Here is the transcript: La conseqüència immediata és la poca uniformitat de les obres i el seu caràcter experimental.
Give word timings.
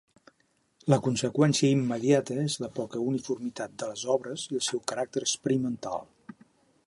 La 0.93 0.97
conseqüència 1.07 1.69
immediata 1.81 2.37
és 2.45 2.55
la 2.63 2.71
poca 2.79 3.03
uniformitat 3.11 3.75
de 3.83 3.89
les 3.91 4.07
obres 4.15 4.49
i 4.53 4.59
el 4.61 4.67
seu 4.69 4.83
caràcter 4.93 5.27
experimental. 5.27 6.09